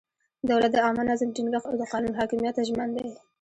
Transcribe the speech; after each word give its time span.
دولت 0.49 0.71
د 0.73 0.77
عامه 0.85 1.03
نظم 1.09 1.29
ټینګښت 1.35 1.67
او 1.69 1.75
د 1.79 1.83
قانون 1.91 2.13
حاکمیت 2.19 2.53
ته 2.57 2.61
ژمن 2.69 2.89
دی. 2.95 3.07